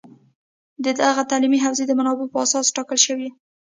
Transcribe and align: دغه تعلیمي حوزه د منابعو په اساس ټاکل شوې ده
دغه 1.01 1.21
تعلیمي 1.31 1.59
حوزه 1.65 1.83
د 1.87 1.91
منابعو 1.99 2.31
په 2.33 2.37
اساس 2.45 2.67
ټاکل 2.75 2.99
شوې 3.05 3.19
ده 3.25 3.33